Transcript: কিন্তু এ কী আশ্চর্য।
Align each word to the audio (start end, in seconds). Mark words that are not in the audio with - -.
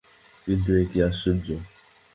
কিন্তু 0.47 0.69
এ 0.73 0.83
কী 0.91 0.99
আশ্চর্য। 1.01 1.47